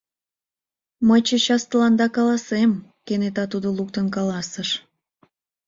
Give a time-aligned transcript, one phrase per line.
[1.07, 2.71] Мый чечас тыланда каласем!
[3.05, 4.69] кенета тудо луктын каласыш.